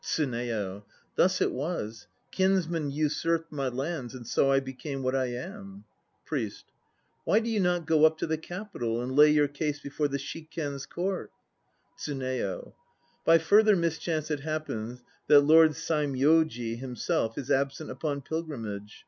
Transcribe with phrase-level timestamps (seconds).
[0.03, 0.83] TSUNEYO.
[1.13, 5.83] Thus it was: kinsmen usurped my lands, and so I became what I am.
[6.25, 6.65] PRIEST.
[7.23, 10.17] Why do you not go up to the Capital and lay your case before the
[10.17, 11.29] Shikken's court?
[11.99, 12.73] TSUNEYO.
[13.25, 18.97] By further mischance it happens that Lord Saimyoji l himself is absent upon pilgrimage.